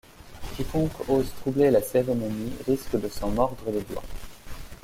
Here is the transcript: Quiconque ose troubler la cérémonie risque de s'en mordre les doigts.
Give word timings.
Quiconque 0.55 1.03
ose 1.09 1.31
troubler 1.41 1.69
la 1.69 1.79
cérémonie 1.79 2.53
risque 2.65 2.99
de 2.99 3.07
s'en 3.07 3.29
mordre 3.29 3.69
les 3.71 3.81
doigts. 3.83 4.01